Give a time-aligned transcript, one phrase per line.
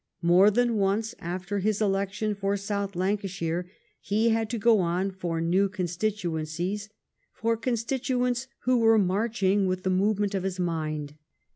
[0.23, 3.69] More than once after his election for South Lancashire
[3.99, 6.89] he had to go on for new constituencies—
[7.39, 11.13] for con stituents who were marching with the movement of his mind.